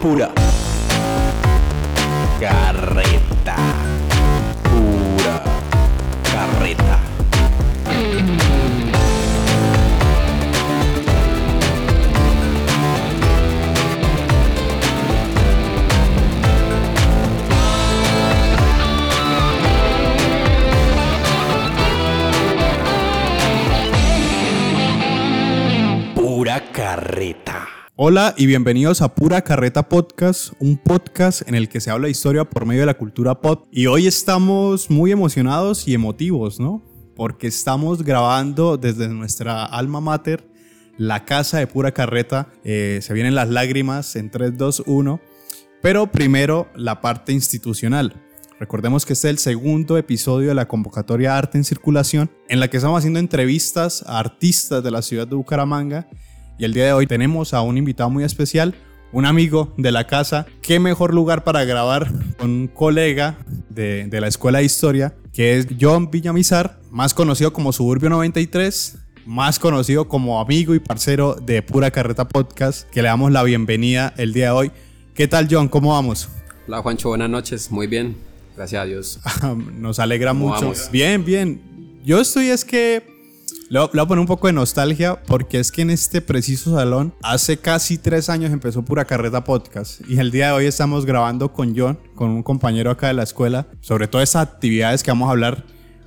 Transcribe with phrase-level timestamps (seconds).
[0.00, 0.32] Pura
[2.40, 3.56] carreta.
[4.64, 5.42] Pura
[6.24, 6.98] carreta.
[26.14, 27.39] Pura carreta.
[28.02, 32.46] Hola y bienvenidos a Pura Carreta Podcast, un podcast en el que se habla historia
[32.46, 33.66] por medio de la cultura pop.
[33.70, 36.82] Y hoy estamos muy emocionados y emotivos, ¿no?
[37.14, 40.48] Porque estamos grabando desde nuestra alma mater,
[40.96, 42.48] la casa de Pura Carreta.
[42.64, 45.20] Eh, se vienen las lágrimas en 3, 2, 1.
[45.82, 48.14] Pero primero la parte institucional.
[48.58, 52.68] Recordemos que este es el segundo episodio de la convocatoria Arte en Circulación, en la
[52.68, 56.08] que estamos haciendo entrevistas a artistas de la ciudad de Bucaramanga.
[56.60, 58.74] Y el día de hoy tenemos a un invitado muy especial,
[59.12, 60.44] un amigo de la casa.
[60.60, 63.38] ¿Qué mejor lugar para grabar con un colega
[63.70, 68.98] de, de la Escuela de Historia, que es John Villamizar, más conocido como Suburbio 93,
[69.24, 74.12] más conocido como amigo y parcero de Pura Carreta Podcast, que le damos la bienvenida
[74.18, 74.72] el día de hoy.
[75.14, 75.66] ¿Qué tal, John?
[75.66, 76.28] ¿Cómo vamos?
[76.68, 78.18] Hola Juancho, buenas noches, muy bien,
[78.54, 79.20] gracias a Dios.
[79.78, 80.60] Nos alegra ¿Cómo mucho.
[80.60, 80.90] vamos?
[80.92, 82.02] Bien, bien.
[82.04, 83.09] Yo estoy es que
[83.70, 87.14] le voy a poner un poco de nostalgia porque es que en este preciso salón
[87.22, 91.52] hace casi tres años empezó Pura Carreta Podcast y el día de hoy estamos grabando
[91.52, 95.28] con John, con un compañero acá de la escuela, sobre todas esas actividades que vamos
[95.28, 95.64] a hablar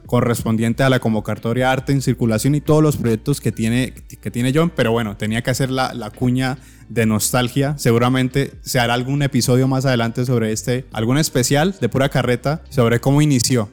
[0.07, 4.51] correspondiente a la convocatoria Arte en Circulación y todos los proyectos que tiene, que tiene
[4.53, 6.57] John, pero bueno, tenía que hacer la, la cuña
[6.89, 7.77] de nostalgia.
[7.77, 12.99] Seguramente se hará algún episodio más adelante sobre este, algún especial de pura carreta sobre
[12.99, 13.69] cómo inició.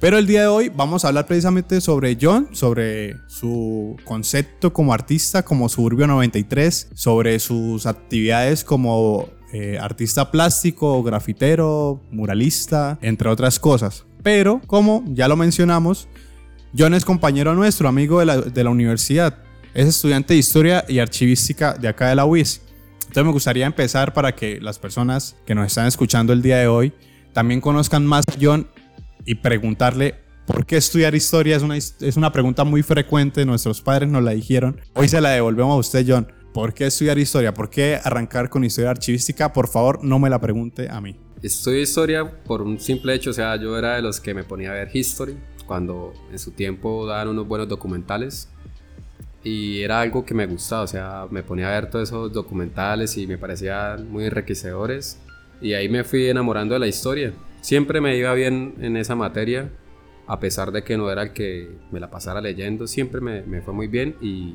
[0.00, 4.94] Pero el día de hoy vamos a hablar precisamente sobre John, sobre su concepto como
[4.94, 13.60] artista, como Suburbio 93, sobre sus actividades como eh, artista plástico, grafitero, muralista, entre otras
[13.60, 14.06] cosas.
[14.22, 16.08] Pero, como ya lo mencionamos,
[16.76, 19.36] John es compañero nuestro, amigo de la, de la universidad.
[19.74, 22.62] Es estudiante de historia y archivística de acá de la UIS.
[23.00, 26.68] Entonces me gustaría empezar para que las personas que nos están escuchando el día de
[26.68, 26.94] hoy
[27.34, 28.66] también conozcan más a John
[29.24, 30.16] y preguntarle
[30.46, 31.56] por qué estudiar historia.
[31.56, 34.80] Es una, es una pregunta muy frecuente, nuestros padres nos la dijeron.
[34.94, 36.26] Hoy se la devolvemos a usted, John.
[36.52, 37.54] ¿Por qué estudiar historia?
[37.54, 39.52] ¿Por qué arrancar con historia archivística?
[39.52, 41.16] Por favor, no me la pregunte a mí.
[41.42, 44.72] Estudio historia por un simple hecho, o sea, yo era de los que me ponía
[44.72, 48.48] a ver History cuando en su tiempo daban unos buenos documentales
[49.42, 53.16] y era algo que me gustaba, o sea, me ponía a ver todos esos documentales
[53.16, 55.18] y me parecían muy enriquecedores
[55.62, 57.32] y ahí me fui enamorando de la historia.
[57.60, 59.70] Siempre me iba bien en esa materia,
[60.26, 63.62] a pesar de que no era el que me la pasara leyendo, siempre me, me
[63.62, 64.54] fue muy bien y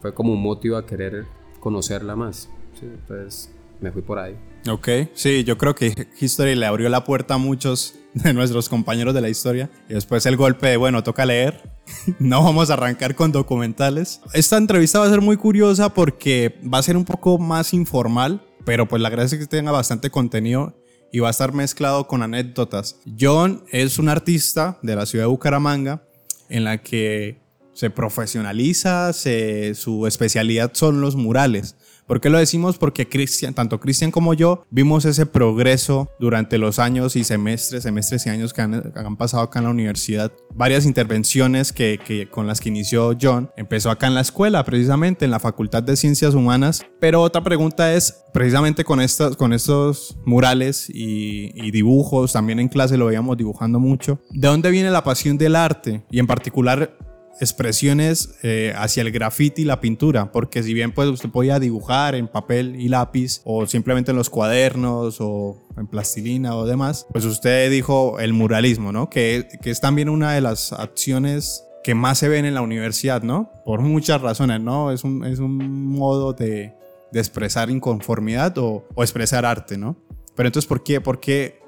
[0.00, 1.24] fue como un motivo a querer
[1.60, 2.50] conocerla más.
[2.78, 4.36] Sí, entonces me fui por ahí.
[4.68, 9.14] Ok, sí, yo creo que History le abrió la puerta a muchos de nuestros compañeros
[9.14, 9.70] de la historia.
[9.88, 11.70] Y después el golpe de, bueno, toca leer.
[12.18, 14.20] no vamos a arrancar con documentales.
[14.32, 18.42] Esta entrevista va a ser muy curiosa porque va a ser un poco más informal,
[18.64, 20.76] pero pues la gracia es que tenga bastante contenido
[21.12, 22.96] y va a estar mezclado con anécdotas.
[23.20, 26.02] John es un artista de la ciudad de Bucaramanga
[26.48, 27.38] en la que
[27.74, 31.76] se profesionaliza, su especialidad son los murales.
[32.06, 32.78] ¿Por qué lo decimos?
[32.78, 38.26] Porque Cristian, tanto Cristian como yo vimos ese progreso durante los años y semestres, semestres
[38.26, 40.32] y años que han, pasado acá en la universidad.
[40.54, 43.50] Varias intervenciones que, con las que inició John.
[43.56, 46.84] Empezó acá en la escuela, precisamente en la Facultad de Ciencias Humanas.
[47.00, 53.06] Pero otra pregunta es, precisamente con estos murales y, y dibujos, también en clase lo
[53.06, 54.20] veíamos dibujando mucho.
[54.30, 56.04] ¿De dónde viene la pasión del arte?
[56.10, 56.96] Y en particular
[57.40, 62.14] expresiones eh, hacia el graffiti y la pintura, porque si bien pues usted podía dibujar
[62.14, 67.24] en papel y lápiz o simplemente en los cuadernos o en plastilina o demás, pues
[67.24, 69.10] usted dijo el muralismo, ¿no?
[69.10, 73.22] Que, que es también una de las acciones que más se ven en la universidad,
[73.22, 73.50] ¿no?
[73.64, 74.92] Por muchas razones, ¿no?
[74.92, 76.74] Es un, es un modo de,
[77.10, 79.96] de expresar inconformidad o, o expresar arte, ¿no?
[80.34, 81.00] Pero entonces, ¿por qué?
[81.00, 81.60] ¿Por qué?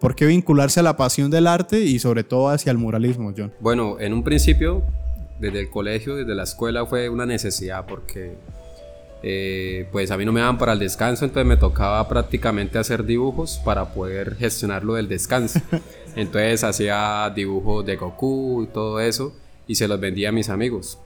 [0.00, 3.52] ¿Por qué vincularse a la pasión del arte y sobre todo hacia el muralismo, John?
[3.60, 4.82] Bueno, en un principio,
[5.40, 8.36] desde el colegio, desde la escuela, fue una necesidad porque
[9.22, 13.04] eh, pues a mí no me daban para el descanso, entonces me tocaba prácticamente hacer
[13.04, 15.60] dibujos para poder gestionar lo del descanso.
[16.16, 19.34] Entonces hacía dibujos de Goku y todo eso
[19.66, 20.98] y se los vendía a mis amigos.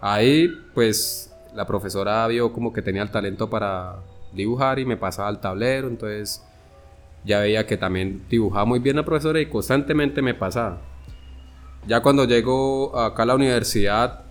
[0.00, 3.96] Ahí pues la profesora vio como que tenía el talento para
[4.32, 6.42] dibujar y me pasaba al tablero, entonces
[7.24, 10.80] ya veía que también dibujaba muy bien la profesora y constantemente me pasaba.
[11.86, 14.24] Ya cuando llego acá a la universidad,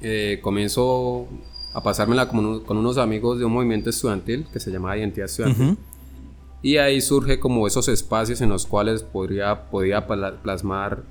[0.00, 1.28] eh, comienzo
[1.74, 5.76] a pasármela con, con unos amigos de un movimiento estudiantil que se llama Identidad Estudiantil.
[6.62, 11.02] Y ahí surge como esos espacios en los cuales podría, podía plasmar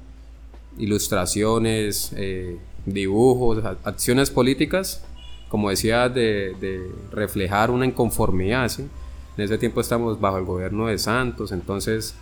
[0.78, 5.04] ilustraciones, eh, dibujos, acciones políticas,
[5.50, 8.68] como decía, de, de reflejar una inconformidad.
[8.70, 8.88] ¿sí?
[9.38, 12.16] En ese tiempo estamos bajo el gobierno de Santos, entonces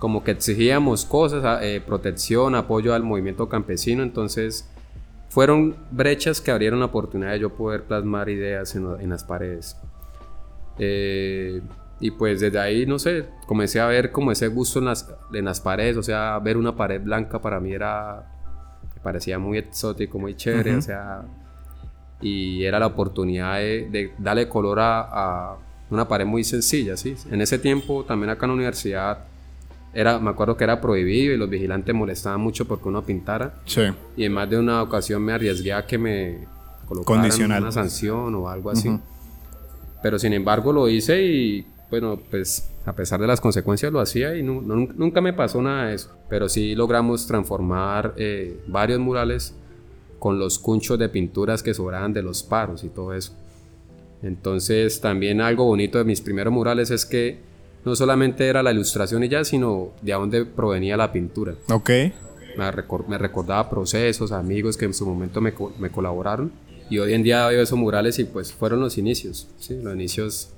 [0.00, 4.66] como que exigíamos cosas, eh, protección, apoyo al movimiento campesino, entonces
[5.28, 9.76] fueron brechas que abrieron la oportunidad de yo poder plasmar ideas en, las paredes.
[10.78, 11.60] Eh,
[12.00, 15.44] y pues desde ahí, no sé, comencé a ver como ese gusto en las, en
[15.44, 18.26] las paredes, o sea, ver una pared blanca para mí era,
[18.94, 21.24] me parecía muy exótico, muy chévere, o sea,
[22.22, 25.58] y era la oportunidad de, darle color a, a,
[25.90, 27.16] una pared muy sencilla, ¿sí?
[27.30, 29.29] En ese tiempo, también acá en la universidad,
[29.92, 33.54] era, me acuerdo que era prohibido y los vigilantes molestaban mucho porque uno pintara.
[33.64, 33.82] Sí.
[34.16, 36.46] Y en más de una ocasión me arriesgué a que me
[36.86, 38.90] colocaran una sanción o algo así.
[40.02, 44.36] Pero sin embargo lo hice y bueno, pues a pesar de las consecuencias lo hacía
[44.36, 46.10] y nunca me pasó nada de eso.
[46.28, 49.54] Pero sí logramos transformar eh, varios murales
[50.18, 53.34] con los cunchos de pinturas que sobraban de los paros y todo eso.
[54.22, 57.49] Entonces también algo bonito de mis primeros murales es que
[57.84, 61.54] no solamente era la ilustración y ya, sino de dónde provenía la pintura.
[61.68, 61.90] Ok.
[62.56, 62.70] Me,
[63.08, 66.52] me recordaba procesos, amigos que en su momento me, me, colaboraron.
[66.90, 69.78] Y hoy en día veo esos murales y pues fueron los inicios, ¿sí?
[69.80, 70.50] los inicios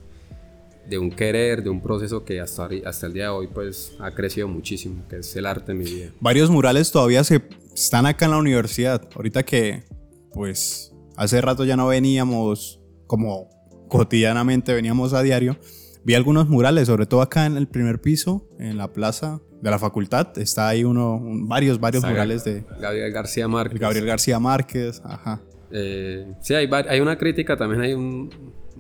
[0.89, 4.11] de un querer, de un proceso que hasta, hasta el día de hoy pues ha
[4.13, 6.11] crecido muchísimo, que es el arte en mi vida.
[6.21, 7.43] Varios murales todavía se
[7.75, 9.07] están acá en la universidad.
[9.15, 9.85] Ahorita que
[10.33, 13.51] pues hace rato ya no veníamos como
[13.89, 15.59] cotidianamente, veníamos a diario
[16.05, 19.79] Vi algunos murales, sobre todo acá en el primer piso, en la plaza de la
[19.79, 20.37] facultad.
[20.39, 23.81] Está ahí uno, varios, varios murales de Gabriel García Márquez.
[23.81, 25.41] Gabriel García Márquez, ajá.
[25.71, 28.31] Eh, sí, hay, hay una crítica, también hay un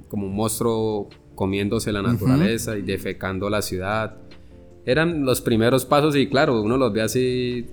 [0.09, 4.17] como un monstruo comiéndose la naturaleza y defecando la ciudad.
[4.85, 7.67] Eran los primeros pasos y claro, uno los ve así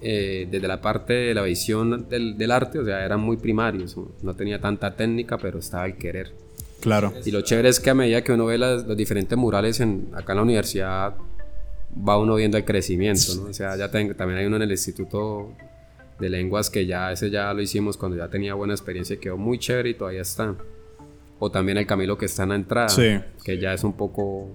[0.00, 3.94] eh, desde la parte de la visión del, del, arte, o sea, eran muy primarios,
[4.22, 6.32] no tenía tanta técnica, pero estaba el querer.
[6.80, 7.12] Claro.
[7.24, 10.32] Y lo chévere es que a medida que uno ve los diferentes murales en, acá
[10.32, 11.14] en la universidad,
[11.96, 13.50] va uno viendo el crecimiento, ¿no?
[13.50, 15.52] O sea, ya también hay uno en el Instituto
[16.18, 19.36] de Lenguas que ya ese ya lo hicimos cuando ya tenía buena experiencia y quedó
[19.36, 20.54] muy chévere y todavía está.
[21.38, 22.94] O también el Camilo que está en la entrada,
[23.42, 24.50] que ya es un poco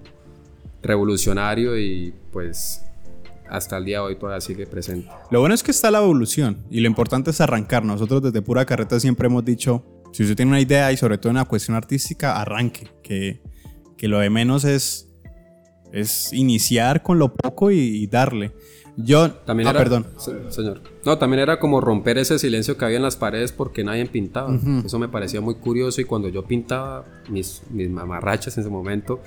[0.82, 2.82] revolucionario y pues
[3.48, 5.08] hasta el día de hoy todavía sigue presente.
[5.30, 7.84] Lo bueno es que está la evolución y lo importante es arrancar.
[7.84, 9.82] Nosotros desde Pura Carreta siempre hemos dicho
[10.16, 12.88] si usted tiene una idea y sobre todo una cuestión artística, arranque.
[13.02, 13.42] Que,
[13.98, 15.10] que lo de menos es,
[15.92, 18.52] es iniciar con lo poco y, darle.
[18.96, 19.30] Yo.
[19.30, 20.06] También ah, era, perdón.
[20.48, 20.80] Señor.
[21.04, 24.58] No, también era como romper ese silencio que había en las paredes porque nadie pintaba.
[24.82, 29.20] Eso me parecía muy curioso y cuando yo pintaba mis, mis mamarrachas en ese momento,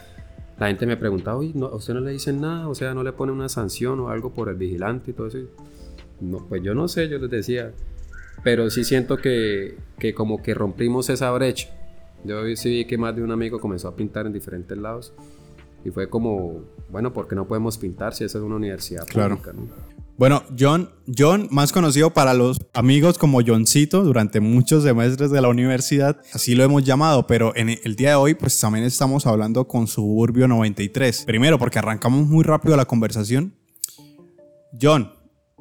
[0.57, 2.67] la gente me preguntaba, uy, no, ¿a usted no le dicen nada?
[2.67, 5.37] O sea, ¿no le pone una sanción o algo por el vigilante y todo eso?
[6.19, 7.73] No, pues yo no sé, yo les decía,
[8.43, 11.69] pero sí siento que, que como que rompimos esa brecha.
[12.23, 15.13] Yo sí vi que más de un amigo comenzó a pintar en diferentes lados
[15.85, 19.53] y fue como, bueno, ¿por qué no podemos pintar si esa es una universidad pública?
[20.17, 25.47] Bueno, John, John, más conocido para los amigos como Johncito durante muchos semestres de la
[25.47, 29.65] universidad, así lo hemos llamado, pero en el día de hoy pues también estamos hablando
[29.65, 31.23] con Suburbio 93.
[31.25, 33.53] Primero porque arrancamos muy rápido la conversación.
[34.79, 35.09] John,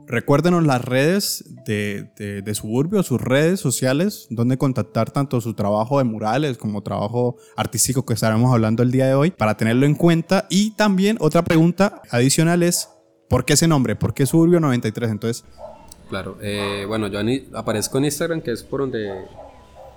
[0.09, 6.05] Recuérdenos las redes de, de, Suburbio, sus redes sociales, donde contactar tanto su trabajo de
[6.05, 10.47] murales como trabajo artístico que estaremos hablando el día de hoy, para tenerlo en cuenta.
[10.49, 12.88] Y también otra pregunta adicional es,
[13.29, 13.97] ¿por qué ese nombre?
[13.97, 15.11] ¿Por qué Suburbio 93?
[15.11, 15.45] Entonces...
[16.09, 17.21] Claro, eh, bueno, yo
[17.53, 19.27] aparezco en Instagram, que es por donde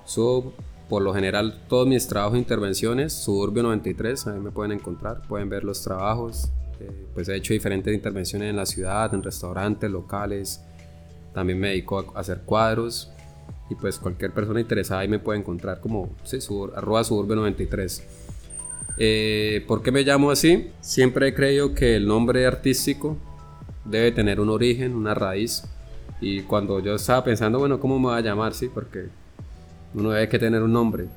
[0.03, 0.53] subo
[0.89, 5.47] por lo general todos mis trabajos e intervenciones, Suburbio 93, ahí me pueden encontrar, pueden
[5.47, 6.51] ver los trabajos,
[7.13, 10.61] pues he hecho diferentes intervenciones en la ciudad, en restaurantes, locales.
[11.33, 13.11] También me dedico a hacer cuadros.
[13.69, 16.39] Y pues cualquier persona interesada ahí me puede encontrar como sí,
[16.75, 18.03] arroba suburbio93.
[18.97, 20.71] Eh, ¿Por qué me llamo así?
[20.81, 23.17] Siempre he creído que el nombre artístico
[23.85, 25.63] debe tener un origen, una raíz.
[26.19, 28.53] Y cuando yo estaba pensando, bueno, ¿cómo me va a llamar?
[28.53, 29.05] Sí, porque
[29.93, 31.07] uno debe que tener un nombre.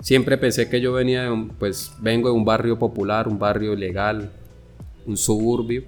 [0.00, 4.32] Siempre pensé que yo venía, pues vengo de un barrio popular, un barrio legal,
[5.06, 5.84] un suburbio.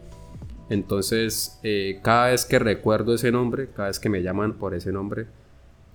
[0.70, 4.92] Entonces, eh, cada vez que recuerdo ese nombre, cada vez que me llaman por ese
[4.92, 5.26] nombre,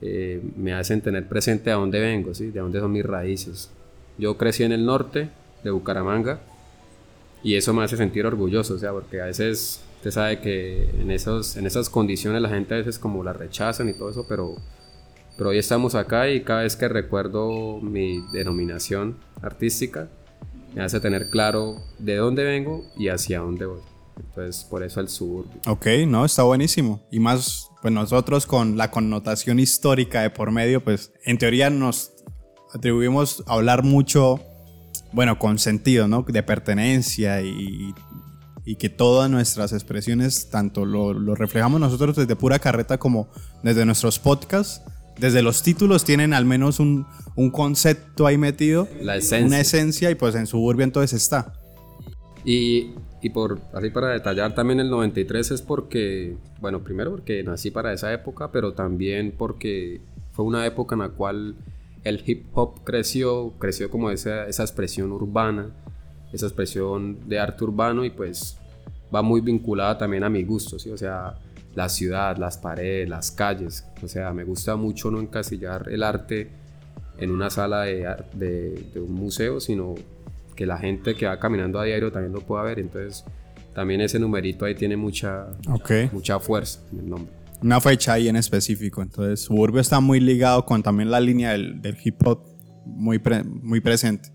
[0.02, 2.52] eh, me hacen tener presente a dónde vengo, ¿sí?
[2.52, 3.72] de dónde son mis raíces.
[4.18, 5.30] Yo crecí en el norte
[5.64, 6.40] de Bucaramanga
[7.44, 11.12] y eso me hace sentir orgulloso, o sea, porque a veces usted sabe que en,
[11.12, 14.56] esos, en esas condiciones la gente a veces como la rechazan y todo eso, pero
[15.38, 20.10] Pero hoy estamos acá y cada vez que recuerdo mi denominación artística,
[20.74, 23.82] me hace tener claro de dónde vengo y hacia dónde voy.
[24.18, 25.62] Entonces, por eso el suburbio.
[25.68, 27.02] Ok, no, está buenísimo.
[27.12, 32.12] Y más, pues nosotros con la connotación histórica de por medio, pues en teoría nos
[32.74, 34.40] atribuimos a hablar mucho,
[35.14, 36.24] bueno, con sentido, ¿no?
[36.24, 37.94] De pertenencia y,
[38.66, 43.30] y que todas nuestras expresiones, tanto lo, lo reflejamos nosotros desde pura carreta como
[43.64, 44.82] desde nuestros podcasts,
[45.20, 49.48] desde los títulos tienen al menos un, un concepto ahí metido, La esencia.
[49.48, 51.54] una esencia y pues en Suburbia entonces está.
[52.46, 57.70] Y, y por así para detallar también el 93 es porque, bueno, primero porque nací
[57.72, 61.56] para esa época, pero también porque fue una época en la cual
[62.04, 65.70] el hip hop creció, creció como esa, esa expresión urbana,
[66.32, 68.58] esa expresión de arte urbano y pues
[69.14, 70.90] va muy vinculada también a mi gusto, ¿sí?
[70.92, 71.36] O sea,
[71.76, 76.50] la ciudad, las paredes, las calles, o sea, me gusta mucho no encasillar el arte
[77.18, 79.96] en una sala de, de, de un museo, sino
[80.56, 82.80] que la gente que va caminando a diario también lo pueda ver.
[82.80, 83.24] Entonces,
[83.74, 85.92] también ese numerito ahí tiene mucha, Ok.
[86.12, 87.34] mucha fuerza en el nombre.
[87.62, 89.02] Una fecha ahí en específico.
[89.02, 92.42] Entonces, Suburbio está muy ligado con también la línea del, del hip hop
[92.86, 94.30] muy, pre- muy presente.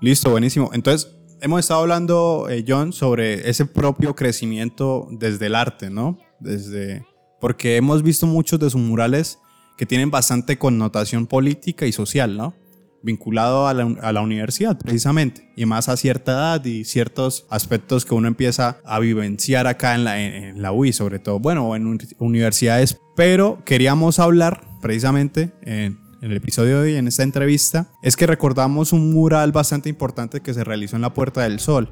[0.00, 0.70] Listo, buenísimo.
[0.72, 6.18] Entonces, hemos estado hablando, eh, John, sobre ese propio crecimiento desde el arte, ¿no?
[6.40, 7.04] Desde.
[7.40, 9.38] Porque hemos visto muchos de sus murales
[9.76, 12.54] que tienen bastante connotación política y social, ¿no?
[13.02, 15.52] Vinculado a la, a la universidad, precisamente.
[15.54, 20.04] Y más a cierta edad y ciertos aspectos que uno empieza a vivenciar acá en
[20.04, 22.98] la, en, en la UI, sobre todo, bueno, en uni- universidades.
[23.14, 28.26] Pero queríamos hablar, precisamente, en, en el episodio de hoy, en esta entrevista, es que
[28.26, 31.90] recordamos un mural bastante importante que se realizó en la Puerta del Sol,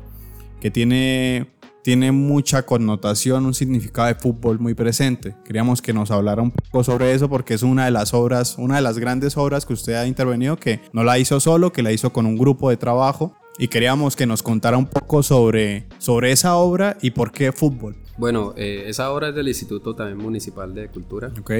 [0.61, 1.54] que tiene,
[1.85, 5.37] tiene mucha connotación, un significado de fútbol muy presente.
[5.45, 8.76] Queríamos que nos hablara un poco sobre eso porque es una de las obras, una
[8.76, 11.93] de las grandes obras que usted ha intervenido, que no la hizo solo, que la
[11.93, 13.37] hizo con un grupo de trabajo.
[13.59, 17.95] Y queríamos que nos contara un poco sobre, sobre esa obra y por qué fútbol.
[18.17, 21.33] Bueno, eh, esa obra es del Instituto también Municipal de Cultura.
[21.38, 21.50] ¿Ok?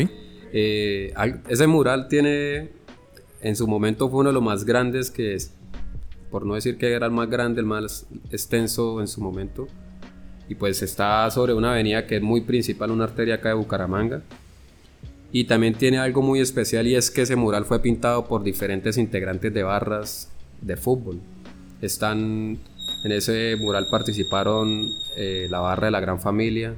[0.55, 1.13] Eh,
[1.49, 2.71] ese mural tiene,
[3.43, 5.53] en su momento fue uno de los más grandes que es,
[6.31, 9.69] por no decir que era el más grande, el más extenso en su momento.
[10.49, 14.23] Y pues está sobre una avenida que es muy principal, una arteria acá de Bucaramanga.
[15.33, 18.99] Y también tiene algo muy especial y es que ese mural fue pintado por diferentes
[18.99, 21.21] integrantes de barras de fútbol.
[21.83, 22.59] Están,
[23.05, 24.87] en ese mural participaron
[25.17, 26.75] eh, la barra de la Gran Familia,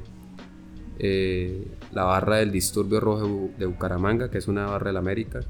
[0.98, 5.40] eh, la barra del Disturbio Rojo de Bucaramanga, que es una barra del América.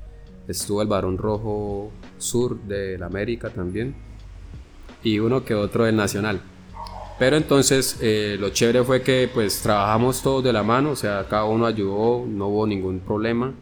[0.49, 3.95] Estuvo el Barón Rojo Sur del América también.
[5.03, 6.41] Y uno que otro del Nacional.
[7.19, 11.27] Pero entonces eh, lo chévere fue que pues trabajamos todos de la mano, o sea,
[11.29, 13.55] cada uno ayudó, no hubo ningún problema.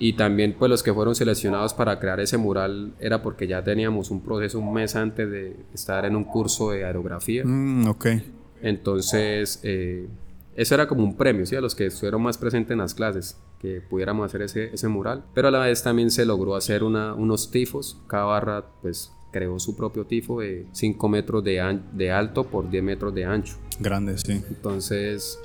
[0.00, 4.10] Y también pues los que fueron seleccionados para crear ese mural era porque ya teníamos
[4.10, 7.42] un proceso un mes antes de estar en un curso de aerografía.
[7.44, 8.06] Mm, ok.
[8.62, 10.06] Entonces, eh,
[10.54, 11.56] eso era como un premio, ¿sí?
[11.56, 15.24] A los que estuvieron más presentes en las clases, que pudiéramos hacer ese, ese mural.
[15.34, 18.00] Pero a la vez también se logró hacer una- unos tifos.
[18.08, 22.68] Cada barra, pues, creó su propio tifo de 5 metros de, an- de alto por
[22.68, 23.54] 10 metros de ancho.
[23.78, 24.42] Grande, sí.
[24.48, 25.38] Entonces,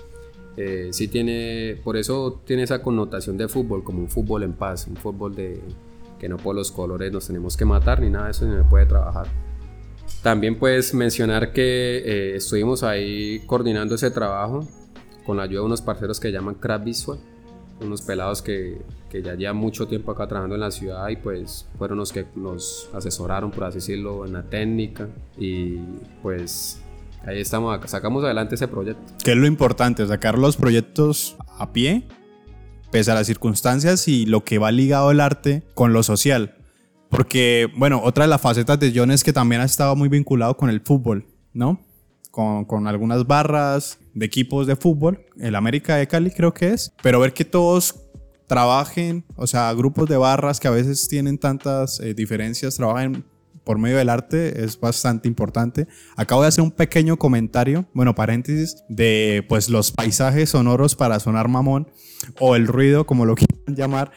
[0.58, 4.88] eh, sí tiene, por eso tiene esa connotación de fútbol, como un fútbol en paz,
[4.88, 5.60] un fútbol de
[6.20, 8.64] que no por los colores nos tenemos que matar ni nada de eso, ni se
[8.64, 9.28] puede trabajar.
[10.22, 14.68] También puedes mencionar que eh, estuvimos ahí coordinando ese trabajo
[15.26, 17.20] con la ayuda de unos parceros que llaman Craft Visual,
[17.84, 21.68] unos pelados que, que ya llevan mucho tiempo acá trabajando en la ciudad y pues
[21.78, 25.78] fueron los que nos asesoraron, por así decirlo, en la técnica y
[26.22, 26.82] pues
[27.26, 29.14] ahí estamos, sacamos adelante ese proyecto.
[29.24, 32.08] que es lo importante, sacar los proyectos a pie,
[32.92, 36.56] pese a las circunstancias y lo que va ligado el arte con lo social.
[37.10, 40.58] Porque, bueno, otra de las facetas de John es que también ha estado muy vinculado
[40.58, 41.80] con el fútbol, ¿no?
[42.34, 46.92] Con, con algunas barras de equipos de fútbol, el América de Cali creo que es,
[47.04, 47.94] pero ver que todos
[48.48, 53.24] trabajen, o sea, grupos de barras que a veces tienen tantas eh, diferencias, trabajen
[53.64, 55.88] por medio del arte es bastante importante.
[56.16, 61.48] Acabo de hacer un pequeño comentario, bueno, paréntesis, de pues los paisajes sonoros para sonar
[61.48, 61.88] mamón
[62.40, 64.12] o el ruido, como lo quieran llamar.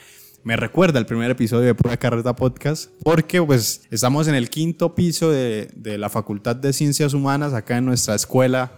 [0.46, 4.94] Me recuerda el primer episodio de Pura Carreta Podcast, porque pues estamos en el quinto
[4.94, 8.70] piso de, de la Facultad de Ciencias Humanas, acá en nuestra escuela,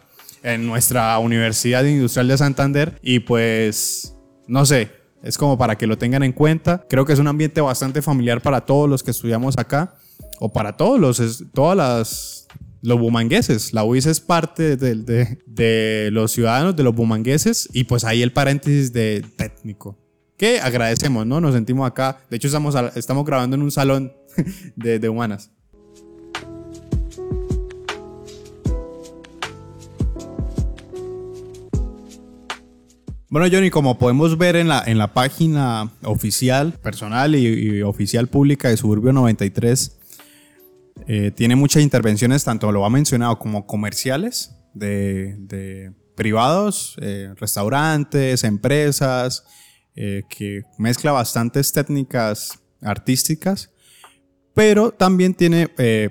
[0.43, 4.15] en nuestra Universidad Industrial de Santander, y pues,
[4.47, 6.87] no sé, es como para que lo tengan en cuenta.
[6.89, 9.95] Creo que es un ambiente bastante familiar para todos los que estudiamos acá
[10.41, 12.47] o para todos los, todas las,
[12.81, 13.75] los bumangueses.
[13.75, 18.23] La UIS es parte de, de- de los ciudadanos, de los bumangueses, y pues ahí
[18.23, 19.99] el paréntesis de técnico.
[20.39, 21.41] Que agradecemos, ¿no?
[21.41, 22.19] Nos sentimos acá.
[22.31, 24.13] De hecho, estamos, estamos grabando en un salón
[24.77, 25.51] de, de humanas.
[33.31, 38.29] Bueno, Johnny, como podemos ver en la, en la página oficial, personal y, y oficial
[38.29, 39.99] pública de Suburbio 93,
[41.07, 48.45] eh, tiene muchas intervenciones, tanto lo ha mencionado como comerciales, de, de privados, eh, restaurantes,
[48.45, 49.45] empresas,
[50.01, 53.73] eh, que mezcla bastantes técnicas artísticas,
[54.55, 56.11] pero también tiene eh,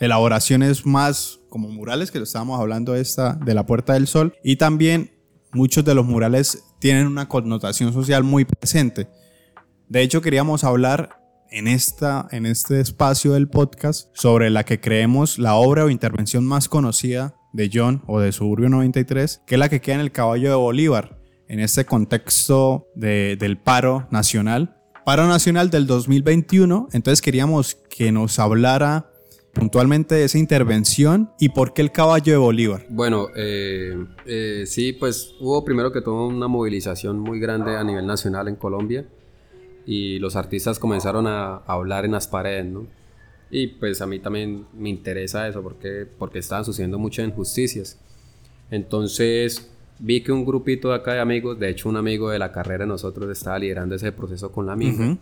[0.00, 4.56] elaboraciones más como murales, que lo estábamos hablando esta, de la Puerta del Sol, y
[4.56, 5.10] también
[5.52, 9.10] muchos de los murales tienen una connotación social muy presente.
[9.86, 15.38] De hecho, queríamos hablar en, esta, en este espacio del podcast sobre la que creemos
[15.38, 19.68] la obra o intervención más conocida de John o de Suburbio 93, que es la
[19.68, 21.19] que queda en el caballo de Bolívar,
[21.50, 24.76] en este contexto de- del paro nacional.
[25.04, 29.10] Paro nacional del 2021, entonces queríamos que nos hablara
[29.52, 32.86] puntualmente de esa intervención y por qué el caballo de Bolívar.
[32.88, 38.06] Bueno, eh, eh, sí, pues hubo primero que todo una movilización muy grande a nivel
[38.06, 39.06] nacional en Colombia
[39.84, 42.86] y los artistas comenzaron a, a hablar en las paredes, ¿no?
[43.50, 47.98] Y pues a mí también me interesa eso porque, porque estaban sucediendo muchas injusticias.
[48.70, 49.68] Entonces
[50.00, 52.84] vi que un grupito de acá de amigos, de hecho un amigo de la carrera
[52.84, 55.16] de nosotros estaba liderando ese proceso con la misma.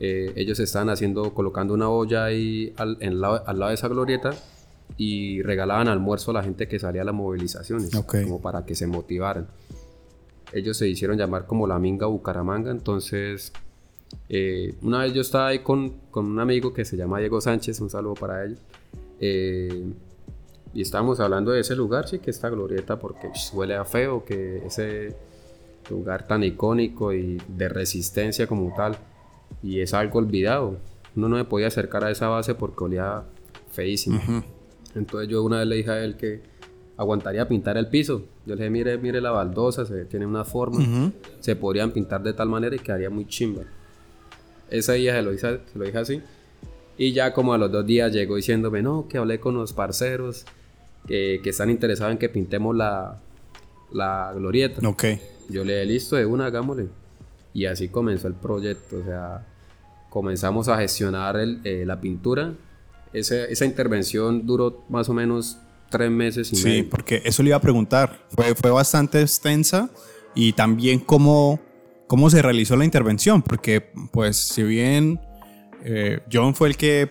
[0.00, 3.88] Eh, ellos estaban haciendo, colocando una olla ahí al, en lado- al lado de esa
[3.88, 4.30] glorieta
[4.96, 8.22] y regalaban almuerzo a la gente que salía a las movilizaciones, Ok.
[8.22, 9.48] como para que se motivaran.
[10.52, 13.52] Ellos se hicieron llamar como la Minga Bucaramanga, entonces
[14.28, 17.80] eh, una vez yo estaba ahí con, con un amigo que se llama Diego Sánchez,
[17.80, 18.56] un saludo para él,
[19.20, 19.84] eh,
[20.78, 24.64] y estábamos hablando de ese lugar, sí, que esta glorieta, porque huele a feo, que
[24.64, 25.16] ese
[25.90, 28.96] lugar tan icónico y de resistencia como tal,
[29.60, 30.76] y es algo olvidado.
[31.16, 33.24] Uno no me podía acercar a esa base porque olía
[33.72, 34.20] feísimo.
[34.94, 36.42] Entonces yo una vez le dije a él que
[36.96, 38.22] aguantaría pintar el piso.
[38.46, 41.10] Yo le dije, mire, mire la baldosa, se, tiene una forma,
[41.40, 43.62] se podrían pintar de tal manera y quedaría muy chimba.
[44.70, 46.22] Ese día se lo, hice, se lo dije así.
[46.96, 50.46] Y ya como a los dos días llegó diciéndome, no, que hablé con los parceros
[51.08, 53.18] que, que están interesados en que pintemos la,
[53.92, 54.86] la glorieta.
[54.88, 55.04] Ok.
[55.48, 56.88] Yo le dije, listo, de una, hagámosle.
[57.54, 58.98] Y así comenzó el proyecto.
[58.98, 59.46] O sea,
[60.10, 62.52] comenzamos a gestionar el, eh, la pintura.
[63.12, 65.58] Ese- esa intervención duró más o menos
[65.90, 66.90] tres meses y Sí, medio.
[66.90, 68.18] porque eso le iba a preguntar.
[68.28, 69.88] Fue, fue bastante extensa
[70.34, 71.58] y también cómo,
[72.06, 73.80] cómo se realizó la intervención, porque
[74.12, 75.18] pues si bien
[75.84, 77.10] eh, John fue el que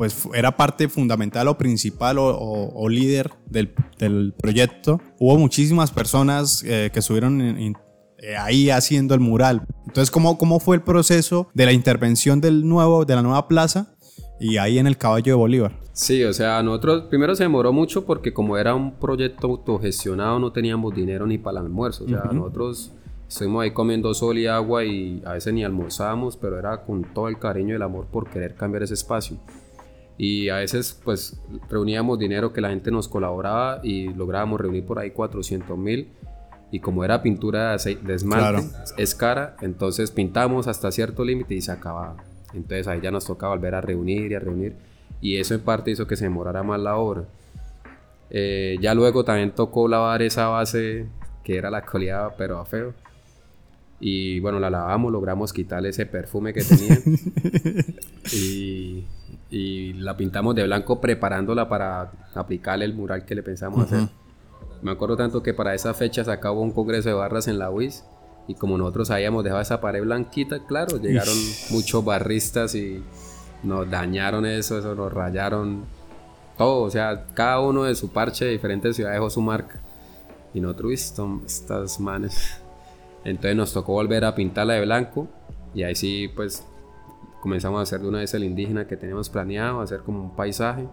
[0.00, 5.90] pues, era parte fundamental o principal o, o- o líder del, del proyecto, hubo muchísimas
[5.90, 7.76] personas eh, que estuvieron en- en-
[8.22, 9.66] eh, ahí haciendo el mural.
[9.86, 13.94] Entonces, ¿cómo, ¿cómo fue el proceso de la intervención del nuevo, de la nueva plaza
[14.40, 15.72] y ahí en el caballo de Bolívar?
[15.92, 20.50] Sí, o sea, nosotros primero se demoró mucho porque como era un proyecto autogestionado no
[20.50, 22.04] teníamos dinero ni para el almuerzo.
[22.04, 22.92] O sea, nosotros
[23.28, 27.28] estuvimos ahí comiendo sol y agua y a veces ni almorzábamos, pero era con todo
[27.28, 29.36] el cariño y el amor por querer cambiar ese espacio.
[30.22, 34.98] Y a veces pues reuníamos dinero que la gente nos colaboraba y lográbamos reunir por
[34.98, 36.08] ahí 400 mil.
[36.70, 38.84] Y como era pintura de, esmalte, Claro.
[38.98, 42.16] es cara, entonces pintamos hasta cierto límite y se acababa.
[42.52, 44.74] Entonces ahí ya nos tocaba volver a reunir y a reunir.
[45.22, 47.24] Y eso en parte hizo que se demorara más la obra.
[48.28, 51.06] Eh, ya luego también tocó lavar esa base
[51.42, 52.92] que era la coleada, pero a feo.
[54.00, 56.98] Y bueno, la lavamos, logramos quitarle ese perfume que tenía.
[58.34, 59.06] y,
[59.50, 64.08] y la pintamos de blanco preparándola para aplicarle el mural que le pensamos hacer.
[64.82, 67.70] Me acuerdo tanto que para esa fecha se acabó un congreso de barras en la
[67.70, 68.04] UIS.
[68.48, 71.34] Y como nosotros habíamos dejado esa pared blanquita, claro, llegaron
[71.70, 73.02] muchos barristas y
[73.62, 75.84] nos dañaron eso, eso nos rayaron
[76.56, 76.82] todo.
[76.82, 79.80] O sea, cada uno de su parche de diferentes ciudades dejó su marca.
[80.54, 82.60] Y nosotros, "Esto- estas manes.
[83.24, 85.28] Entonces nos tocó volver a pintarla de blanco.
[85.74, 86.64] Y ahí sí, pues
[87.40, 90.86] comenzamos a hacer de una vez el indígena que teníamos planeado, hacer como un paisaje.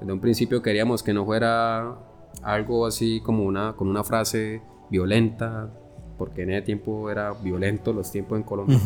[0.00, 1.96] Desde un principio queríamos que no fuera
[2.42, 5.70] algo así como una, con una frase violenta,
[6.16, 8.78] porque en ese tiempo era violento los tiempos en Colombia.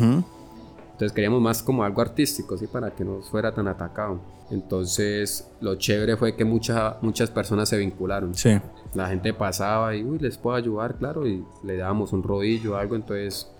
[0.93, 2.67] Entonces queríamos más como algo artístico, ¿sí?
[2.67, 4.19] Para que no fuera tan atacado.
[4.51, 8.35] Entonces lo chévere fue que muchas muchas personas se vincularon.
[8.35, 8.59] Sí.
[8.93, 12.75] La gente pasaba y, uy, les puedo ayudar, claro, y le dábamos un rodillo o
[12.75, 12.95] algo.
[12.95, 13.51] Entonces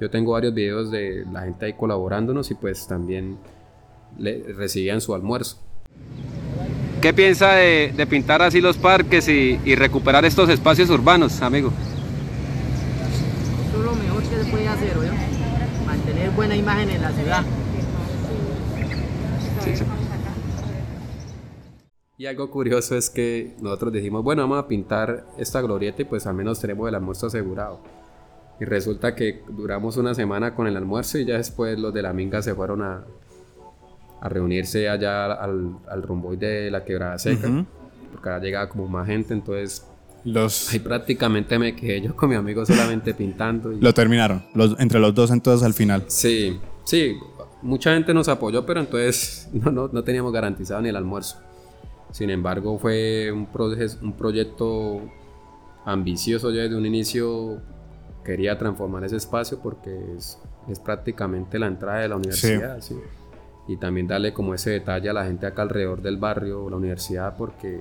[0.00, 3.38] yo tengo varios videos de la gente ahí colaborándonos y pues también
[4.18, 5.58] le recibían su almuerzo.
[7.02, 11.70] ¿Qué piensa de, de pintar así los parques y, y recuperar estos espacios urbanos, amigo?
[13.68, 15.10] Eso es lo mejor que se puede hacer, ¿oye?
[15.86, 17.44] Mantener buena imagen en la ciudad.
[22.16, 26.26] Y algo curioso es que nosotros dijimos, bueno, vamos a pintar esta glorieta y pues
[26.26, 27.80] al menos tenemos el almuerzo asegurado.
[28.60, 32.12] Y resulta que duramos una semana con el almuerzo y ya después los de la
[32.12, 33.04] minga se fueron a,
[34.20, 37.48] a reunirse allá al, al rumboy de la quebrada seca.
[38.12, 39.86] Porque ahora llegaba como más gente, entonces
[40.24, 43.72] Los, ahí prácticamente me quedé yo con mi amigo solamente pintando.
[43.72, 44.44] Y, lo terminaron.
[44.54, 46.04] Los, entre los dos entonces al final.
[46.08, 47.16] Sí, sí,
[47.62, 51.38] mucha gente nos apoyó, pero entonces no, no, no teníamos garantizado ni el almuerzo.
[52.12, 55.00] Sin embargo, fue un, proces- un proyecto
[55.86, 56.50] ambicioso.
[56.50, 57.62] Yo desde un inicio
[58.24, 62.80] quería transformar ese espacio porque es, es prácticamente la entrada de la universidad.
[62.80, 62.96] sí.
[63.68, 67.36] Y también darle como ese detalle a la gente acá alrededor del barrio, la universidad,
[67.36, 67.80] porque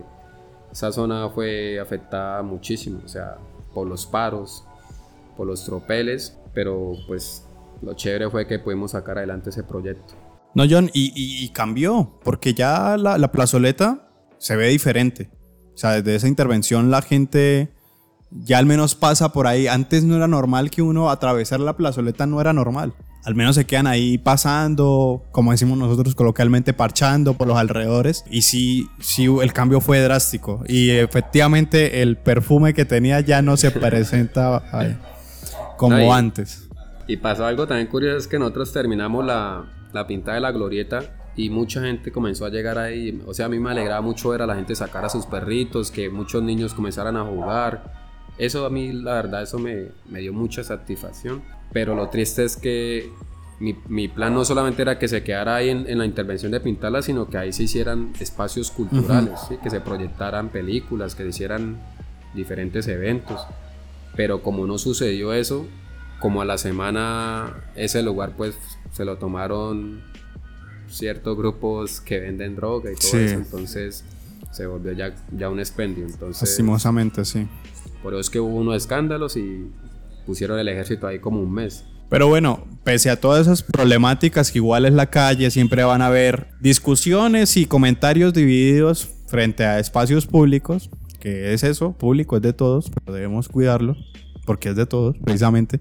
[0.72, 3.38] esa zona fue afectada muchísimo, o sea,
[3.74, 4.64] por los paros,
[5.36, 7.44] por los tropeles, pero pues
[7.82, 10.14] lo chévere fue que pudimos sacar adelante ese proyecto.
[10.54, 15.32] No, John, y, y- y cambió, porque ya la, la plazoleta se ve diferente.
[15.74, 17.70] O sea, desde esa intervención la gente
[18.32, 19.68] ya al menos pasa por ahí.
[19.68, 22.94] Antes no era normal que uno atravesar la plazoleta, no era normal.
[23.26, 28.24] Al menos se quedan ahí pasando, como decimos nosotros coloquialmente, parchando por los alrededores.
[28.30, 30.64] Y sí, sí, el cambio fue drástico.
[30.68, 34.64] Y efectivamente el perfume que tenía ya no se presenta
[35.78, 36.70] como antes.
[37.08, 41.02] Y pasó algo también curioso, es que nosotros terminamos la, la pintada de la glorieta
[41.36, 43.22] y mucha gente comenzó a llegar ahí.
[43.26, 45.90] O sea, a mí me alegraba mucho ver a la gente sacar a sus perritos,
[45.90, 47.99] que muchos niños comenzaran a jugar.
[48.40, 51.44] Eso a mí, la verdad, eso me, me dio mucha satisfacción.
[51.72, 53.12] Pero lo triste es que
[53.60, 56.60] mi, mi plan no solamente era que se quedara ahí en, en la intervención de
[56.62, 59.58] pintarla, sino que ahí se hicieran espacios culturales, ¿sí?
[59.62, 61.78] que se proyectaran películas, que se hicieran
[62.34, 63.42] diferentes eventos.
[64.16, 65.68] Pero como no sucedió eso,
[66.20, 68.56] como a la semana ese lugar pues
[68.94, 70.02] se lo tomaron
[70.90, 73.18] ciertos grupos que venden droga y todo Sí.
[73.18, 74.04] eso, entonces
[74.52, 76.06] se volvió ya, ya un expendio.
[76.06, 77.48] Entonces, Lastimosamente, sí.
[78.04, 79.68] por eso es que hubo unos escándalos y
[80.26, 81.86] pusieron el ejército ahí como un mes.
[82.10, 86.08] Pero bueno, pese a todas esas problemáticas que igual es la calle, siempre van a
[86.08, 92.54] haber discusiones y comentarios divididos frente a espacios públicos, que es eso, público es de
[92.54, 93.96] todos, pero debemos cuidarlo,
[94.46, 95.80] porque es de todos, precisamente.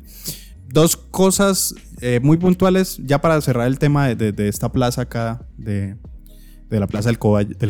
[0.70, 5.02] Dos cosas eh, muy puntuales, ya para cerrar el tema de, de- de esta plaza
[5.02, 5.96] acá, de,
[6.70, 7.18] de la Plaza del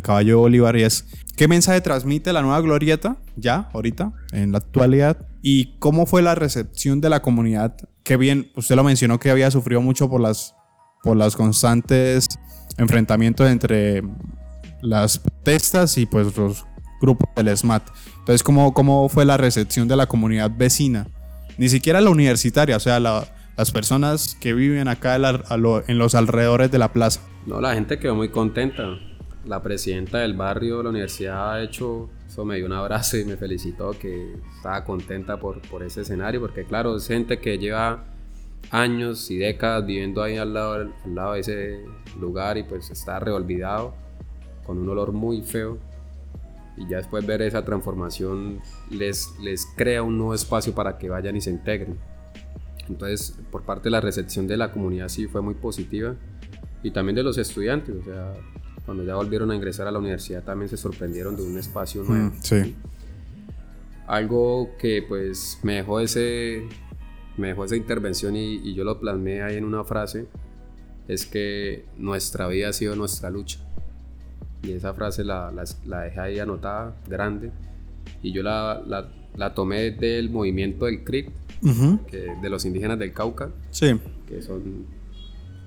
[0.03, 1.05] Caballo, del Bolívar, y es
[1.37, 6.35] qué mensaje transmite la nueva glorieta, ya, ahorita, en la actualidad, y cómo fue la
[6.35, 10.55] recepción de la comunidad, que bien, usted lo mencionó que había sufrido mucho por las,
[11.03, 12.27] por constantes
[12.77, 14.03] enfrentamientos entre
[14.83, 16.65] las protestas y pues los
[17.01, 17.83] grupos del SMAT.
[18.19, 21.07] Entonces, ¿cómo, cómo fue la recepción de la comunidad vecina?
[21.57, 23.27] Ni siquiera la universitaria, o sea, la-
[23.59, 25.43] las personas que viven acá la-
[25.89, 27.21] en los alrededores de la plaza.
[27.45, 28.97] No, la gente quedó muy contenta.
[29.45, 33.37] La presidenta del barrio la universidad ha hecho, eso me dio un abrazo y me
[33.37, 38.05] felicitó que estaba contenta por, por ese escenario, porque claro, es gente que lleva
[38.71, 41.81] años y décadas viviendo ahí al lado, al lado de ese
[42.21, 43.95] lugar y pues está reolvidado,
[44.67, 45.79] con un olor muy feo.
[46.77, 51.35] Y ya después ver esa transformación les, les crea un nuevo espacio para que vayan
[51.37, 51.99] y se integren.
[52.89, 56.15] Entonces, por parte de la recepción de la comunidad sí fue muy positiva
[56.83, 58.35] y también de los estudiantes, o sea,
[58.85, 62.27] cuando ya volvieron a ingresar a la universidad también se sorprendieron de un espacio nuevo.
[62.31, 62.77] Mm, sí.
[64.07, 66.67] Algo que pues me dejó ese
[67.37, 70.27] me dejó esa intervención y, y yo lo plasmé ahí en una frase
[71.09, 73.59] es que nuestra vida ha sido nuestra lucha.
[74.63, 77.51] Y esa frase la, la, la dejé ahí anotada, grande,
[78.23, 81.31] y yo la, la, la tomé del movimiento del que,
[82.43, 83.99] de los indígenas del Cauca, Sí.
[84.27, 84.85] que son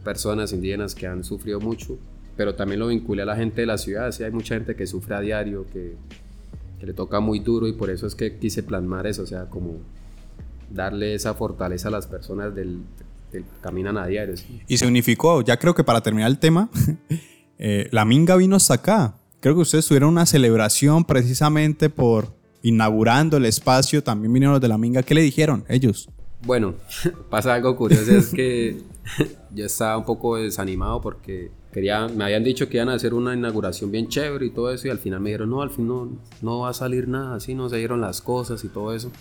[0.04, 1.98] personas indígenas que han sufrido mucho,
[2.38, 4.86] pero también lo vinculé a la gente de la ciudad, sí, hay mucha gente que
[4.86, 5.96] sufre a diario, que,
[6.80, 9.46] que le toca muy duro y por eso es que quise plasmar eso, o sea,
[9.46, 9.78] como
[10.70, 12.80] darle esa fortaleza a las personas del,
[13.32, 14.36] del caminan a diario.
[14.38, 14.62] ¿sí?
[14.68, 15.42] Y se unificó.
[15.42, 16.70] Ya creo que para terminar el tema,
[17.60, 19.18] eh, la Minga vino hasta acá.
[19.42, 24.04] Creo que ustedes tuvieron una celebración precisamente por inaugurando el espacio.
[24.04, 25.04] También vinieron los de la Minga.
[25.04, 26.10] ¿Qué le dijeron ellos?
[26.46, 26.76] Bueno,
[27.30, 28.82] pasa algo curioso, es que
[29.56, 33.34] yo estaba un poco desanimado porque quería, me habían dicho que iban a hacer una
[33.34, 36.10] inauguración bien chévere y todo eso y al final me dijeron, no, al fin no,
[36.42, 39.12] no va a salir nada, así no se dieron las cosas y todo eso.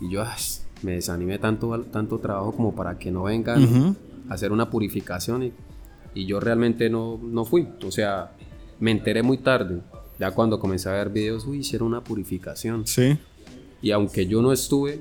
[0.00, 0.40] Y yo ay,
[0.82, 3.96] me desanimé tanto, tanto trabajo como para que no vengan Ujú.
[4.28, 5.52] a hacer una purificación y,
[6.14, 7.68] y yo realmente no, no fui.
[7.84, 8.32] O sea,
[8.80, 9.80] me enteré muy tarde,
[10.18, 12.86] ya cuando comencé a ver videos, uy, hicieron una purificación.
[12.86, 13.18] Sí.
[13.80, 15.00] Y aunque yo no estuve,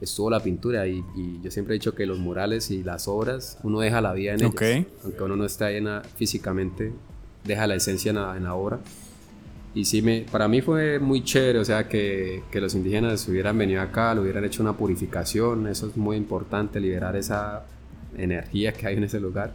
[0.00, 3.58] estuvo la pintura y, y yo siempre he dicho que los murales y las obras,
[3.62, 4.62] uno deja la vida en Ok.
[4.62, 4.86] ellas.
[5.04, 6.92] Aunque uno no está en la- físicamente,
[7.44, 8.80] deja la esencia en la, en la obra.
[9.74, 13.56] Y sí, me, para mí fue muy chévere, o sea, que, que los indígenas hubieran
[13.56, 17.64] venido acá, le hubieran hecho una purificación, eso es muy importante, liberar esa
[18.18, 19.52] energía que hay en ese lugar.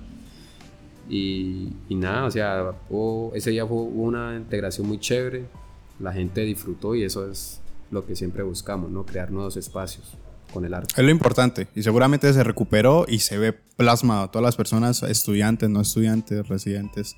[1.09, 5.45] Y, y nada, o sea, hubo- ese día fue, una integración muy chévere,
[5.99, 9.05] la gente disfrutó y eso es lo que siempre buscamos, ¿no?
[9.05, 10.13] Crear nuevos espacios
[10.53, 10.93] con el arte.
[10.97, 11.67] Es lo importante.
[11.75, 14.29] Y seguramente se recuperó y se ve plasmado.
[14.29, 17.15] Todas las personas, estudiantes, no estudiantes, residentes,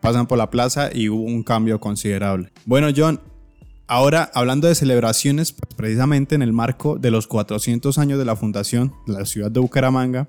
[0.00, 2.52] pasan por la plaza y hubo un cambio considerable.
[2.64, 3.20] Bueno, John,
[3.88, 8.36] ahora hablando de celebraciones, pues, precisamente en el marco de los 400 años de la
[8.36, 10.28] fundación de la ciudad de Bucaramanga,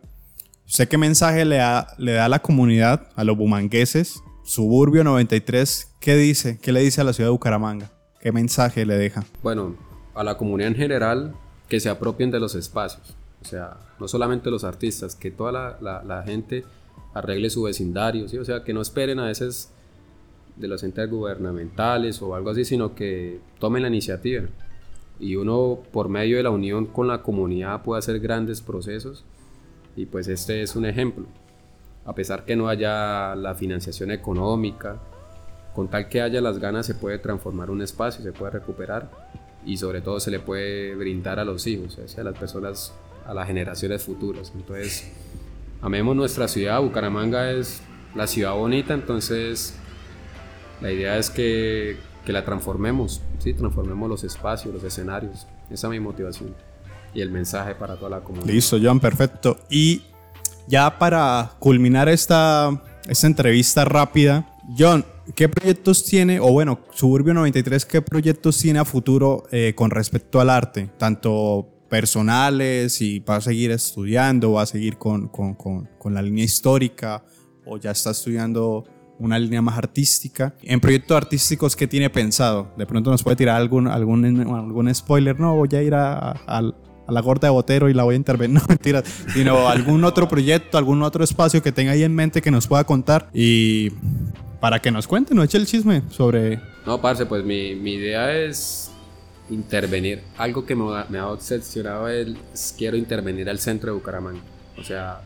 [0.68, 4.22] ¿usted qué mensaje le da, le da a la comunidad, a los bumangueses?
[4.44, 6.58] Suburbio 93, ¿qué dice?
[6.60, 7.92] ¿Qué le dice a la ciudad de Bucaramanga?
[8.22, 9.26] ¿Qué mensaje le deja?
[9.44, 9.76] Bueno,
[10.16, 11.36] a la comunidad en general
[11.68, 13.16] que se apropien de los espacios.
[13.42, 15.52] O sea, no solamente los artistas, que toda
[15.82, 16.64] la, la- gente
[17.14, 18.38] arregle su vecindario, ¿sí?
[18.38, 19.70] O sea, que no esperen a veces
[20.56, 24.44] de los entes gubernamentales o algo así, sino que tomen la iniciativa.
[25.20, 29.24] Y uno, por medio de la unión con la comunidad, puede hacer grandes procesos.
[29.98, 31.26] Y pues este es un ejemplo.
[32.06, 35.00] A pesar que no haya la financiación económica,
[35.74, 39.10] con tal que haya las ganas se puede transformar un espacio, se puede recuperar
[39.66, 42.94] y sobre todo se le puede brindar a los hijos, sea, a las personas,
[43.26, 44.54] a las generaciones futuras.
[44.56, 45.12] Entonces,
[45.82, 47.82] amemos nuestra ciudad, Bucaramanga es
[48.14, 49.76] la ciudad bonita, entonces
[50.80, 53.54] la idea es que, que la transformemos, ¿sí?
[53.54, 55.48] transformemos los espacios, los escenarios.
[55.72, 56.54] Esa es mi motivación
[57.14, 58.54] y el mensaje para toda la comunidad.
[58.54, 59.58] Listo, John, perfecto.
[59.70, 60.02] Y
[60.68, 67.86] ya para culminar esta, esta entrevista rápida, John, ¿qué proyectos tiene, o bueno, Suburbio 93,
[67.86, 70.90] qué proyectos tiene a futuro eh, con respecto al arte?
[70.98, 76.22] Tanto personales, y va a seguir estudiando, va a seguir con, con- con- con la
[76.22, 77.24] línea histórica,
[77.66, 78.84] o ya está estudiando
[79.20, 80.54] una línea más artística.
[80.64, 82.72] En proyectos artísticos, ¿qué tiene pensado?
[82.78, 85.40] De pronto nos puede tirar algún, algún, algún spoiler.
[85.40, 86.74] No, voy a ir a, a-
[87.08, 88.48] a la gorda de Botero y la voy a intervenir.
[88.58, 89.04] No, mentira.
[89.34, 92.84] Sino algún otro proyecto, algún otro espacio que tenga ahí en mente que nos pueda
[92.86, 93.30] contar.
[93.34, 93.92] Y
[94.60, 96.60] para que nos cuente, nos eche el chisme sobre...
[96.86, 98.92] No, parce, pues mi, mi idea es
[99.50, 100.22] intervenir.
[100.38, 104.42] Algo que me, me ha obsesionado es, es quiero intervenir al centro de Bucaramanga.
[104.80, 105.22] O sea,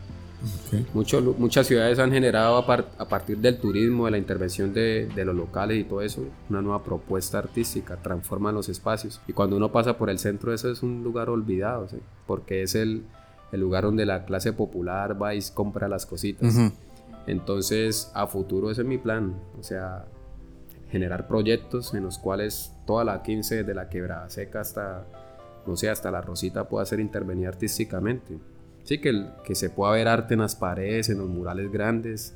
[0.94, 5.06] mucho- muchas ciudades han generado a, par- a partir del turismo, de la intervención de,
[5.14, 9.20] de los locales y todo eso, una nueva propuesta artística, transforman los espacios.
[9.28, 11.98] Y cuando uno pasa por el centro, eso es un lugar olvidado, ¿sí?
[12.26, 13.04] porque es el,
[13.52, 16.54] el lugar donde la clase popular va y compra las cositas.
[17.26, 19.34] Entonces, a futuro ese es mi plan.
[19.58, 20.06] O sea,
[20.90, 25.06] generar proyectos en los cuales toda la 15, desde la quebrada seca hasta,
[25.66, 28.38] no sé, hasta la Rosita pueda ser intervenida artísticamente.
[28.84, 32.34] Sí, que, el- que se pueda ver arte en las paredes, en los murales grandes,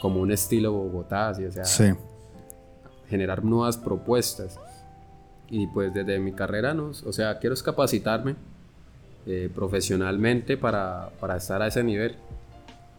[0.00, 1.92] como un estilo Bogotá, o sea, Sí.
[3.08, 4.58] generar nuevas propuestas.
[5.50, 6.86] Y pues desde mi carrera, ¿no?
[7.04, 8.34] o sea, quiero capacitarme
[9.26, 12.16] eh, profesionalmente para, para estar a ese nivel.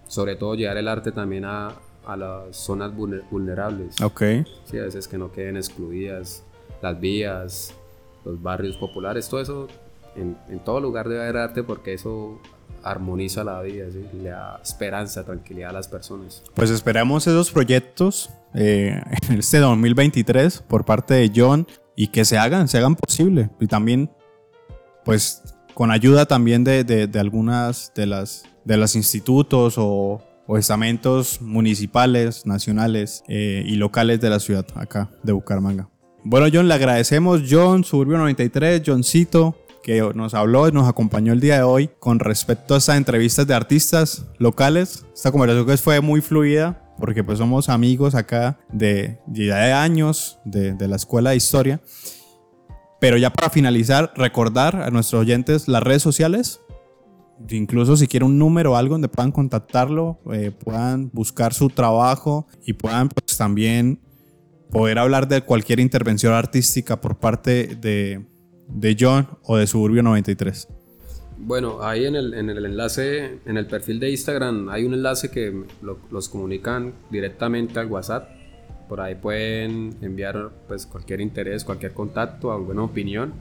[0.08, 1.72] Sobre todo llevar el arte también a,
[2.06, 4.00] a las zonas vulner- vulnerables.
[4.02, 4.22] Ok.
[4.66, 6.44] Sí, a veces que no queden excluidas
[6.82, 7.74] las vías,
[8.24, 9.68] los barrios populares, todo eso,
[10.16, 12.40] en, en todo lugar debe haber arte porque eso
[12.84, 14.06] armoniza la vida, ¿sí?
[14.22, 16.44] le da esperanza, tranquilidad a las personas.
[16.54, 22.38] Pues esperamos esos proyectos eh, en este 2023 por parte de John y que se
[22.38, 23.50] hagan, se hagan posible.
[23.60, 24.10] Y también,
[25.06, 25.42] pues,
[25.74, 31.42] con ayuda también de, de- de algunas de las de los institutos o, o estamentos
[31.42, 35.90] municipales, nacionales eh, y locales de la ciudad, acá de Bucaramanga.
[36.24, 41.42] Bueno, John, le agradecemos, John, Suburbio 93, Johncito, que nos habló y nos acompañó el
[41.42, 45.06] día de hoy con respecto a estas entrevistas de artistas locales.
[45.14, 50.40] Esta conversación que fue muy fluida porque pues somos amigos acá de, ya de años
[50.46, 51.82] de, de la escuela de historia.
[53.00, 56.62] Pero ya para finalizar, recordar a nuestros oyentes las redes sociales.
[57.50, 62.48] Incluso si quieren un número o algo donde puedan contactarlo, eh, puedan buscar su trabajo
[62.66, 64.00] y puedan pues también
[64.72, 68.26] poder hablar de cualquier intervención artística por parte de,
[68.68, 70.68] de John o de Suburbio 93.
[71.38, 75.30] Bueno, ahí en el, en el enlace, en el perfil de Instagram, hay un enlace
[75.30, 78.30] que lo- los comunican directamente al WhatsApp.
[78.88, 83.34] Por ahí pueden enviar pues, cualquier interés, cualquier contacto, alguna opinión.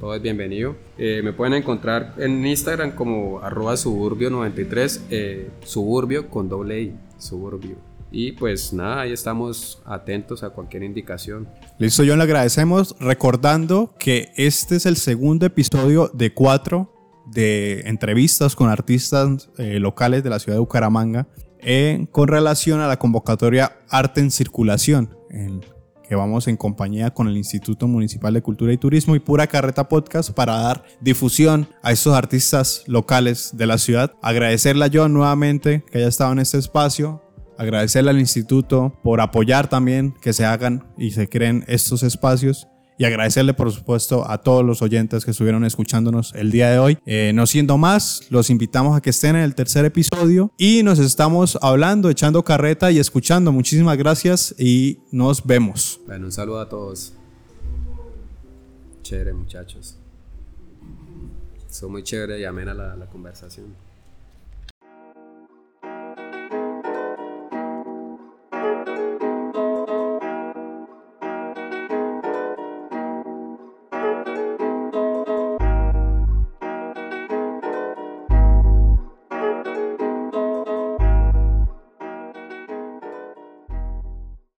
[0.00, 0.76] Todo es bienvenido.
[0.98, 7.76] Eh, me pueden encontrar en Instagram como arroba suburbio93, eh, suburbio con doble I, suburbio.
[8.10, 11.48] Y pues nada, ahí estamos atentos a cualquier indicación.
[11.78, 16.92] Listo, John, le agradecemos recordando que este es el segundo episodio de cuatro
[17.26, 21.26] de entrevistas con artistas eh, locales de la ciudad de Bucaramanga
[21.58, 25.60] en- con relación a la convocatoria Arte en Circulación, en
[26.08, 29.88] que vamos en compañía con el Instituto Municipal de Cultura y Turismo y Pura Carreta
[29.88, 34.12] Podcast para dar difusión a estos artistas locales de la ciudad.
[34.22, 37.22] Agradecerle a John nuevamente que haya estado en este espacio,
[37.58, 43.04] agradecerle al instituto por apoyar también que se hagan y se creen estos espacios y
[43.04, 46.98] agradecerle por supuesto a todos los oyentes que estuvieron escuchándonos el día de hoy.
[47.06, 50.98] Eh, no siendo más, los invitamos a que estén en el tercer episodio y nos
[50.98, 53.52] estamos hablando, echando carreta y escuchando.
[53.52, 56.00] Muchísimas gracias y nos vemos.
[56.06, 57.12] Bueno, un saludo a todos.
[59.02, 59.98] Chévere, muchachos.
[61.68, 63.85] Son muy chévere y amena la, la conversación.